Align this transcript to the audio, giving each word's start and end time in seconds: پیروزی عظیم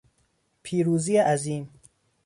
پیروزی 0.63 1.17
عظیم 1.17 1.69